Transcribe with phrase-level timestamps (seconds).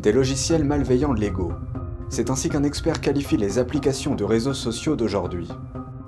[0.00, 1.52] Des logiciels malveillants légaux.
[2.08, 5.46] C'est ainsi qu'un expert qualifie les applications de réseaux sociaux d'aujourd'hui.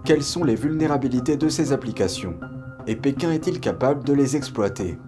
[0.02, 2.40] Quelles sont les vulnérabilités de ces applications?
[2.86, 4.98] Et Pékin est-il capable de les exploiter?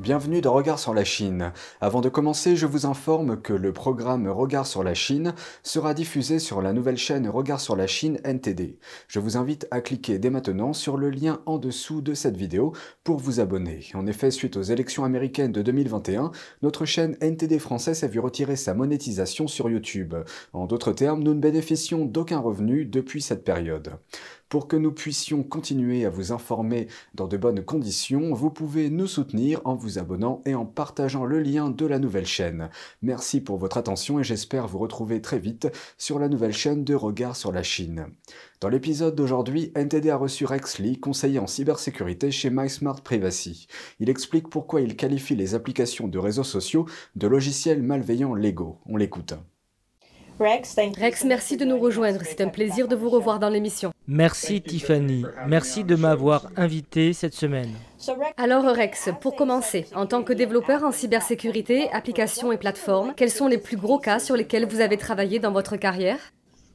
[0.00, 1.52] Bienvenue dans Regard sur la Chine.
[1.82, 6.38] Avant de commencer, je vous informe que le programme Regard sur la Chine sera diffusé
[6.38, 8.78] sur la nouvelle chaîne Regard sur la Chine NTD.
[9.08, 12.72] Je vous invite à cliquer dès maintenant sur le lien en dessous de cette vidéo
[13.04, 13.80] pour vous abonner.
[13.92, 16.30] En effet, suite aux élections américaines de 2021,
[16.62, 20.14] notre chaîne NTD française a vu retirer sa monétisation sur YouTube.
[20.54, 23.92] En d'autres termes, nous ne bénéficions d'aucun revenu depuis cette période.
[24.50, 29.06] Pour que nous puissions continuer à vous informer dans de bonnes conditions, vous pouvez nous
[29.06, 32.68] soutenir en vous abonnant et en partageant le lien de la nouvelle chaîne.
[33.00, 35.68] Merci pour votre attention et j'espère vous retrouver très vite
[35.98, 38.06] sur la nouvelle chaîne de Regard sur la Chine.
[38.60, 43.68] Dans l'épisode d'aujourd'hui, NTD a reçu Rex Lee, conseiller en cybersécurité chez MySmart Privacy.
[44.00, 48.80] Il explique pourquoi il qualifie les applications de réseaux sociaux de logiciels malveillants légaux.
[48.86, 49.34] On l'écoute.
[50.40, 52.20] Rex, merci de nous rejoindre.
[52.24, 53.92] C'est un plaisir de vous revoir dans l'émission.
[54.08, 55.24] Merci Tiffany.
[55.46, 57.70] Merci de m'avoir invité cette semaine.
[58.38, 63.48] Alors Rex, pour commencer, en tant que développeur en cybersécurité, applications et plateformes, quels sont
[63.48, 66.32] les plus gros cas sur lesquels vous avez travaillé dans votre carrière?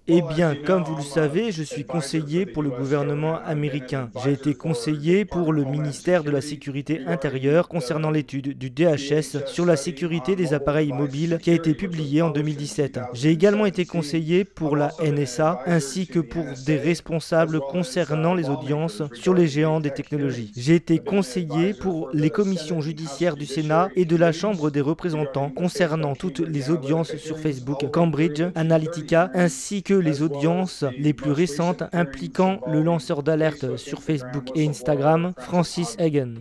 [0.08, 4.12] Eh bien, comme vous le savez, je suis conseiller pour le gouvernement américain.
[4.24, 9.66] J'ai été conseiller pour le ministère de la Sécurité intérieure concernant l'étude du DHS sur
[9.66, 13.00] la sécurité des appareils mobiles qui a été publiée en 2017.
[13.14, 19.02] J'ai également été conseiller pour la NSA ainsi que pour des responsables concernant les audiences
[19.14, 20.52] sur les géants des technologies.
[20.56, 25.50] J'ai été conseiller pour les commissions judiciaires du Sénat et de la Chambre des représentants
[25.50, 31.84] concernant toutes les audiences sur Facebook, Cambridge Analytica ainsi que les audiences les plus récentes
[31.94, 36.36] impliquant le lanceur d'alerte sur Facebook et Instagram, Francis Hagen.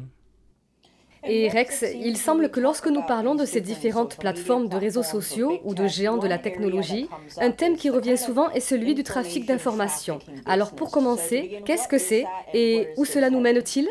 [1.27, 5.59] Et Rex, il semble que lorsque nous parlons de ces différentes plateformes de réseaux sociaux
[5.65, 9.47] ou de géants de la technologie, un thème qui revient souvent est celui du trafic
[9.47, 10.19] d'informations.
[10.45, 13.89] Alors pour commencer, qu'est-ce que c'est et où cela nous mène-t-il?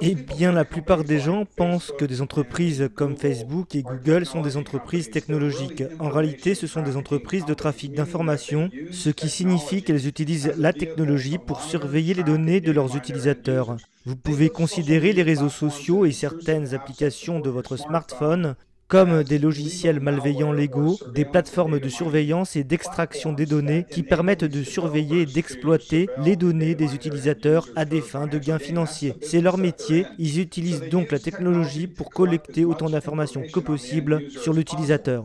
[0.00, 4.42] Eh bien, la plupart des gens pensent que des entreprises comme Facebook et Google sont
[4.42, 5.82] des entreprises technologiques.
[5.98, 10.72] En réalité, ce sont des entreprises de trafic d'informations, ce qui signifie qu'elles utilisent la
[10.72, 13.76] technologie pour surveiller les données de leurs utilisateurs.
[14.06, 18.56] Vous pouvez considérer les réseaux sociaux et certaines applications de votre smartphone
[18.90, 24.44] comme des logiciels malveillants légaux, des plateformes de surveillance et d'extraction des données qui permettent
[24.44, 29.14] de surveiller et d'exploiter les données des utilisateurs à des fins de gains financiers.
[29.22, 34.52] C'est leur métier, ils utilisent donc la technologie pour collecter autant d'informations que possible sur
[34.52, 35.24] l'utilisateur.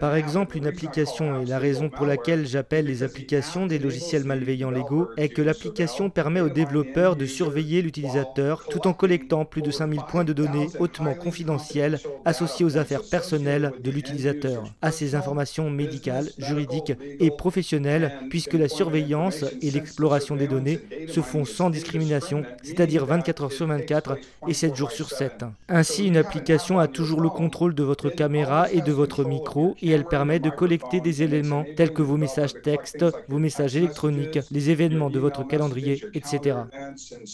[0.00, 4.70] Par exemple, une application, et la raison pour laquelle j'appelle les applications des logiciels malveillants
[4.70, 9.70] légaux, est que l'application permet aux développeurs de surveiller l'utilisateur tout en collectant plus de
[9.70, 15.70] 5000 points de données hautement confidentielles associées aux affaires personnelles de l'utilisateur, à ses informations
[15.70, 22.42] médicales, juridiques et professionnelles, puisque la surveillance et l'exploration des données se font sans discrimination,
[22.62, 24.16] c'est-à-dire 24 heures sur 24
[24.48, 25.44] et 7 jours sur 7.
[25.68, 29.90] Ainsi, une application a toujours le contrôle de votre caméra et de votre micro et
[29.90, 34.70] elle permet de collecter des éléments tels que vos messages textes, vos messages électroniques, les
[34.70, 36.58] événements de votre calendrier, etc.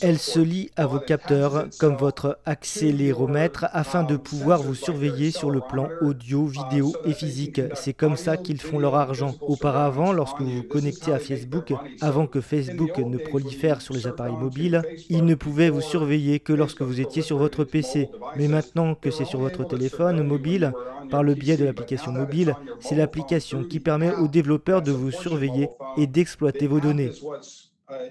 [0.00, 5.50] Elle se lie à vos capteurs comme votre accéléromètre afin de pouvoir vous surveiller sur
[5.50, 7.60] le plan audio, vidéo et physique.
[7.74, 9.34] C'est comme ça qu'ils font leur argent.
[9.40, 14.36] Auparavant, lorsque vous vous connectiez à Facebook, avant que Facebook ne prolifère sur les appareils
[14.36, 18.08] mobiles, ils ne pouvaient vous surveiller que lorsque vous étiez sur votre PC.
[18.36, 20.72] Mais maintenant que c'est sur votre téléphone mobile,
[21.10, 25.68] par le biais de l'application mobile, c'est l'application qui permet aux développeurs de vous surveiller
[25.96, 27.12] et d'exploiter vos données.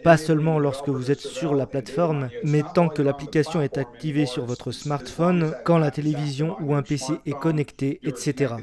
[0.03, 4.45] Pas seulement lorsque vous êtes sur la plateforme, mais tant que l'application est activée sur
[4.45, 8.55] votre smartphone, quand la télévision ou un PC est connecté, etc.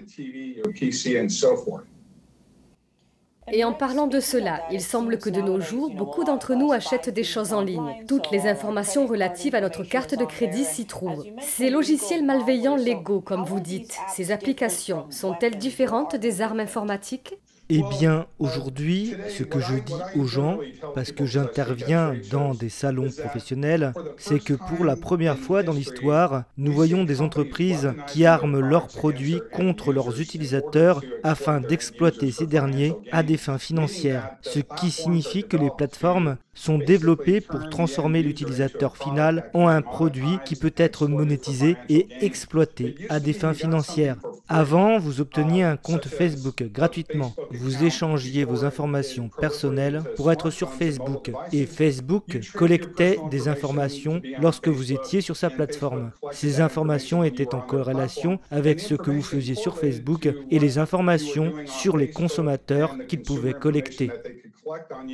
[3.51, 7.11] Et en parlant de cela, il semble que de nos jours, beaucoup d'entre nous achètent
[7.11, 8.05] des choses en ligne.
[8.07, 11.27] Toutes les informations relatives à notre carte de crédit s'y trouvent.
[11.41, 17.35] Ces logiciels malveillants légaux, comme vous dites, ces applications, sont-elles différentes des armes informatiques?
[17.75, 20.59] Eh bien, aujourd'hui, ce que je dis aux gens,
[20.95, 26.45] parce que j'interviens dans des salons professionnels, c'est que pour la première fois dans l'histoire,
[26.59, 32.93] nous voyons des entreprises qui arment leurs produits contre leurs utilisateurs afin d'exploiter ces derniers
[33.11, 38.97] à des fins financières, ce qui signifie que les plateformes sont développées pour transformer l'utilisateur
[38.99, 44.19] final en un produit qui peut être monétisé et exploité à des fins financières.
[44.49, 47.35] Avant, vous obteniez un compte Facebook gratuitement.
[47.63, 51.31] Vous échangiez vos informations personnelles pour être sur Facebook.
[51.53, 56.11] Et Facebook collectait des informations lorsque vous étiez sur sa plateforme.
[56.33, 61.53] Ces informations étaient en corrélation avec ce que vous faisiez sur Facebook et les informations
[61.65, 64.11] sur les consommateurs qu'il pouvait collecter.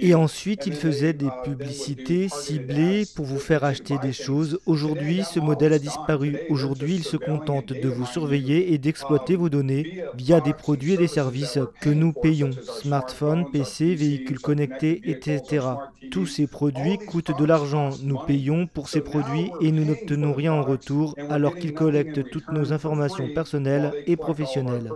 [0.00, 4.60] Et ensuite, il faisait des publicités ciblées pour vous faire acheter des choses.
[4.66, 6.38] Aujourd'hui, ce modèle a disparu.
[6.50, 10.96] Aujourd'hui, il se contente de vous surveiller et d'exploiter vos données via des produits et
[10.98, 12.50] des services que nous payons.
[12.52, 15.66] Smartphones, PC, véhicules connectés, etc.
[16.10, 17.90] Tous ces produits coûtent de l'argent.
[18.02, 22.50] Nous payons pour ces produits et nous n'obtenons rien en retour alors qu'ils collectent toutes
[22.52, 24.90] nos informations personnelles et professionnelles.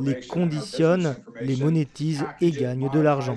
[0.00, 3.36] Les conditionnent, les monétisent et gagnent de l'argent.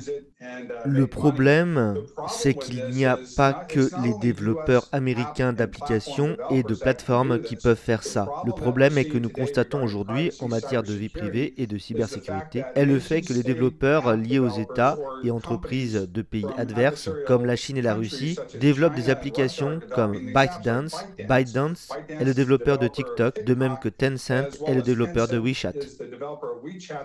[0.86, 1.96] Le problème,
[2.30, 7.76] c'est qu'il n'y a pas que les développeurs américains d'applications et de plateformes qui peuvent
[7.76, 8.28] faire ça.
[8.46, 12.64] Le problème est que nous constatons aujourd'hui en matière de vie privée et de cybersécurité
[12.76, 17.46] est le fait que les développeurs liés aux États et entreprises de pays adverses, comme
[17.46, 21.04] la Chine et la Russie, développent des applications comme ByteDance.
[21.28, 25.74] ByteDance est le développeur de TikTok, de même que Tencent est le développeur de WeChat.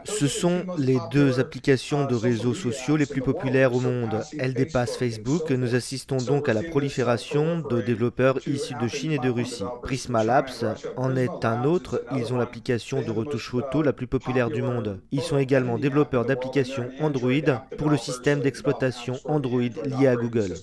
[0.04, 4.22] Ce sont les deux applications de réseaux sociaux les plus populaire au monde.
[4.38, 5.50] Elle dépasse Facebook.
[5.50, 9.64] Nous assistons donc à la prolifération de développeurs issus de Chine et de Russie.
[9.82, 12.04] Prisma Labs en est un autre.
[12.16, 15.00] Ils ont l'application de retouche photo la plus populaire du monde.
[15.10, 20.54] Ils sont également développeurs d'applications Android pour le système d'exploitation Android lié à Google.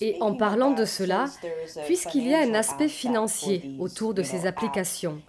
[0.00, 1.26] Et en parlant de cela,
[1.86, 5.20] puisqu'il y a un aspect financier autour de ces applications,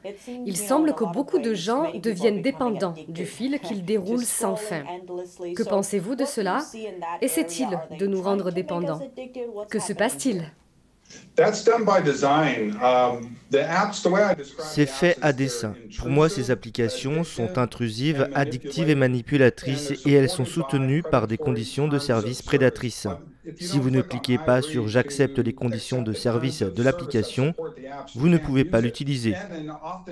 [0.46, 4.84] il semble que beaucoup de gens deviennent dépendants du fil qu'ils déroulent sans fin.
[5.56, 6.60] Que pensez-vous de cela?
[7.22, 9.02] Essaie-t-il de nous rendre dépendants?
[9.70, 10.52] Que se passe-t-il?
[14.60, 15.76] c'est fait à dessein.
[16.00, 21.38] Pour moi, ces applications sont intrusives, addictives et manipulatrices et elles sont soutenues par des
[21.38, 23.08] conditions de service prédatrices.
[23.60, 27.54] Si vous ne cliquez pas sur J'accepte les conditions de service de l'application,
[28.16, 29.36] vous ne pouvez pas l'utiliser.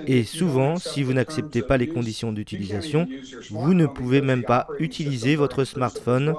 [0.06, 3.06] Et souvent, si vous n'acceptez pas les conditions d'utilisation,
[3.50, 6.34] vous ne pouvez même pas utiliser votre smartphone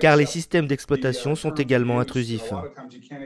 [0.00, 2.52] car les systèmes d'exploitation sont également intrusifs.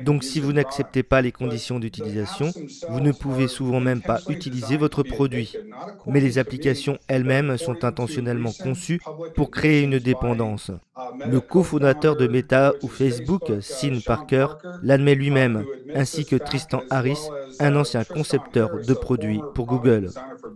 [0.02, 2.52] Donc si vous n'acceptez pas les conditions d'utilisation,
[2.88, 5.54] vous ne pouvez souvent même pas utiliser votre produit.
[6.06, 9.00] Mais les applications elles-mêmes sont intentionnellement conçues
[9.34, 10.70] pour créer une dépendance.
[11.26, 14.46] Le cofondateur de Meta ou Facebook, Sin Parker,
[14.82, 17.28] l'admet lui-même, ainsi que Tristan Harris,
[17.60, 20.10] un ancien concepteur de produits pour Google.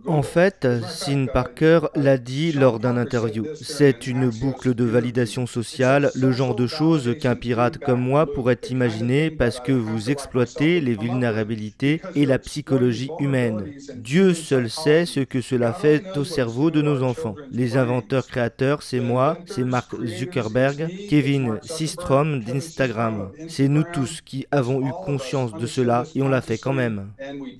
[0.05, 3.45] En fait, Sin Parker l'a dit lors d'un interview.
[3.61, 8.59] C'est une boucle de validation sociale, le genre de choses qu'un pirate comme moi pourrait
[8.69, 13.65] imaginer parce que vous exploitez les vulnérabilités et la psychologie humaine.
[13.95, 17.35] Dieu seul sait ce que cela fait au cerveau de nos enfants.
[17.51, 23.31] Les inventeurs créateurs, c'est moi, c'est Mark Zuckerberg, Kevin Systrom d'Instagram.
[23.47, 24.91] C'est nous tous qui avons eu
[25.33, 27.11] de cela et on l'a fait quand même.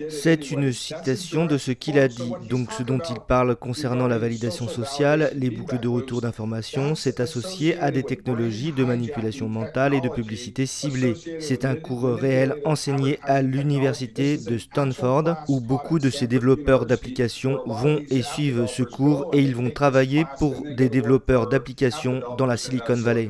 [0.10, 2.31] C'est une citation de ce qu'il a dit.
[2.50, 7.19] Donc ce dont il parle concernant la validation sociale, les boucles de retour d'informations, c'est
[7.19, 11.16] associé à des technologies de manipulation mentale et de publicité ciblée.
[11.40, 17.60] C'est un cours réel enseigné à l'université de Stanford où beaucoup de ces développeurs d'applications
[17.66, 22.58] vont et suivent ce cours et ils vont travailler pour des développeurs d'applications dans la
[22.58, 23.30] Silicon Valley.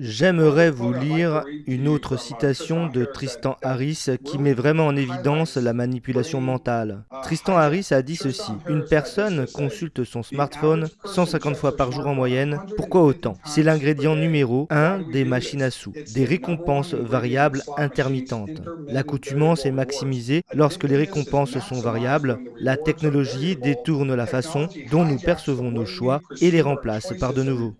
[0.00, 5.72] J'aimerais vous lire une autre citation de Tristan Harris qui met vraiment en évidence la
[5.72, 7.04] manipulation mentale.
[7.22, 12.14] Tristan Harris a dit ceci Une personne consulte son smartphone 150 fois par jour en
[12.14, 12.58] moyenne.
[12.76, 13.36] Pourquoi autant?
[13.44, 18.62] C'est l'ingrédient numéro 1 des machines à sous, des récompenses variables intermittentes.
[18.88, 22.40] L'accoutumance est maximisée lorsque les récompenses sont variables.
[22.58, 27.44] La technologie détourne la façon dont nous percevons nos choix et les remplace par de
[27.44, 27.76] nouveaux.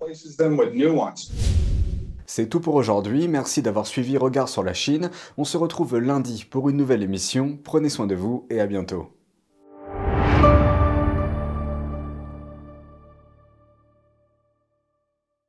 [2.26, 5.11] C'est tout pour aujourd'hui, merci d'avoir suivi Regard sur la Chine.
[5.37, 7.59] On se retrouve lundi pour une nouvelle émission.
[7.62, 9.24] Prenez soin de vous et à bientôt.